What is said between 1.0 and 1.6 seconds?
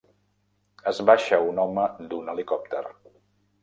baixa